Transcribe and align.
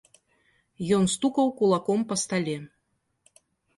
Ён 0.97 1.03
стукаў 1.15 1.53
кулаком 1.61 1.99
па 2.13 2.17
стале. 2.23 2.57